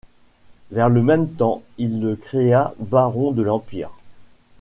Vers 0.71 0.89
le 0.89 1.03
même 1.03 1.29
temps, 1.31 1.61
il 1.77 2.01
le 2.01 2.15
créa 2.15 2.73
baron 2.79 3.33
de 3.33 3.43
l'Empire. 3.43 3.91